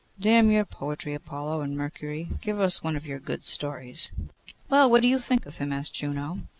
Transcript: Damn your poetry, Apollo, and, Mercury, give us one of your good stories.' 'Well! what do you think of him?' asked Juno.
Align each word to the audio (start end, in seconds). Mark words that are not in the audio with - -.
Damn 0.19 0.49
your 0.49 0.65
poetry, 0.65 1.13
Apollo, 1.13 1.61
and, 1.61 1.77
Mercury, 1.77 2.29
give 2.41 2.59
us 2.59 2.81
one 2.83 2.95
of 2.95 3.05
your 3.05 3.19
good 3.19 3.45
stories.' 3.45 4.11
'Well! 4.67 4.89
what 4.89 5.03
do 5.03 5.07
you 5.07 5.19
think 5.19 5.45
of 5.45 5.57
him?' 5.59 5.71
asked 5.71 5.93
Juno. 5.93 6.39